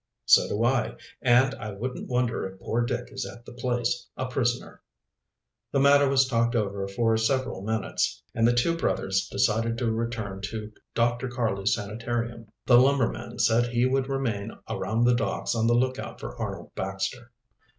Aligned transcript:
"So 0.25 0.47
do 0.47 0.63
I, 0.63 0.95
and 1.21 1.53
I 1.53 1.69
wouldn't 1.73 2.09
wonder 2.09 2.43
if 2.47 2.59
poor 2.59 2.81
Dick 2.83 3.09
is 3.11 3.23
at 3.23 3.45
the 3.45 3.53
place, 3.53 4.07
a 4.17 4.25
prisoner." 4.25 4.81
The 5.71 5.79
matter 5.79 6.09
was 6.09 6.27
talked 6.27 6.55
over 6.55 6.87
for 6.87 7.15
several 7.17 7.61
minutes, 7.61 8.23
and 8.33 8.47
the 8.47 8.53
two 8.53 8.75
brothers 8.75 9.29
decided 9.29 9.77
to 9.77 9.91
return 9.91 10.41
to 10.45 10.71
Dr. 10.95 11.27
Karley's 11.29 11.75
sanitarium. 11.75 12.47
The 12.65 12.79
lumberman 12.79 13.37
said 13.37 13.67
he 13.67 13.85
would 13.85 14.09
remain 14.09 14.53
around 14.67 15.03
the 15.03 15.13
docks 15.13 15.53
on 15.53 15.67
the 15.67 15.75
lookout 15.75 16.19
for 16.19 16.35
Arnold 16.35 16.71
Baxter. 16.73 17.29